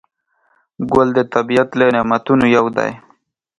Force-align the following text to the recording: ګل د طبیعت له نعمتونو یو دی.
ګل 0.91 1.07
د 1.17 1.19
طبیعت 1.33 1.69
له 1.79 1.85
نعمتونو 1.95 2.45
یو 2.55 2.65
دی. 2.77 2.91